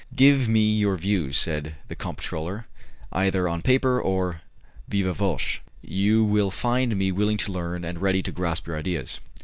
"Give 0.15 0.47
me 0.49 0.61
your 0.79 0.95
views;" 0.97 1.37
said 1.37 1.75
the 1.87 1.95
comptroller, 1.95 2.65
"either 3.11 3.47
on 3.47 3.61
paper 3.61 4.01
or 4.01 4.41
'viva 4.87 5.13
voce'. 5.13 5.59
You 5.83 6.23
will 6.25 6.49
find 6.49 6.95
me 6.97 7.11
willing 7.11 7.37
to 7.37 7.51
learn 7.51 7.85
and 7.85 8.01
ready 8.01 8.23
to 8.23 8.31
grasp 8.31 8.65
your 8.65 8.79
ideas. 8.79 9.19